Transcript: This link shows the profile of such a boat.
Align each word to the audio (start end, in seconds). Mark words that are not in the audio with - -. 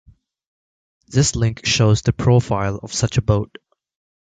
This 1.09 1.35
link 1.35 1.63
shows 1.63 2.01
the 2.01 2.11
profile 2.11 2.77
of 2.81 2.91
such 2.91 3.17
a 3.17 3.21
boat. 3.21 3.55